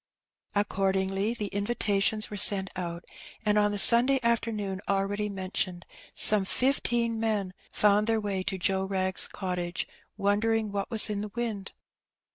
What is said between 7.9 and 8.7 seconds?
their way to